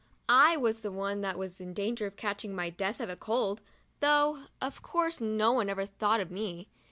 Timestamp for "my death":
2.55-2.99